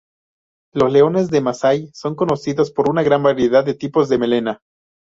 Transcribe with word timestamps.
Los 0.73 0.91
leones 0.91 1.29
de 1.29 1.41
Masai 1.41 1.91
son 1.93 2.15
conocidos 2.15 2.71
por 2.71 2.89
una 2.89 3.03
gran 3.03 3.21
variedad 3.21 3.63
de 3.63 3.75
tipos 3.75 4.09
de 4.09 4.17
melena. 4.17 4.61